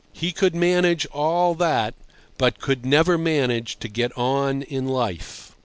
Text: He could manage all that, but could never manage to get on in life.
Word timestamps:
He 0.13 0.31
could 0.31 0.55
manage 0.55 1.05
all 1.13 1.53
that, 1.53 1.93
but 2.39 2.57
could 2.59 2.83
never 2.87 3.19
manage 3.19 3.77
to 3.81 3.87
get 3.87 4.11
on 4.17 4.63
in 4.63 4.87
life. 4.87 5.51